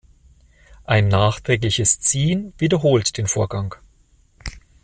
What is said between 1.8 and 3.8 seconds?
Ziehen wiederholt den Vorgang.